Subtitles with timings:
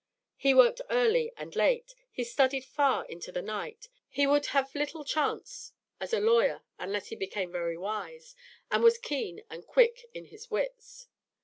[0.35, 1.93] He worked early and late.
[2.11, 3.87] He studied far into the night.
[4.09, 8.35] He would have little chance as a lawyer unless he became very wise,
[8.71, 11.07] and was keen and quick in his wits.